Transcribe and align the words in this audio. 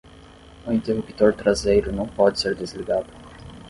O 0.65 0.71
interruptor 0.71 1.31
traseiro 1.35 1.91
não 1.91 2.07
pode 2.07 2.39
ser 2.39 2.55
desligado. 2.55 3.13